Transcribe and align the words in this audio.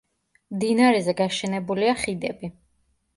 მდინარეზე 0.53 1.13
გაშენებულია 1.19 1.93
ხიდები. 2.05 2.51